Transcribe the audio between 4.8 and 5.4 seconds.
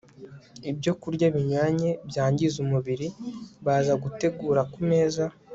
meza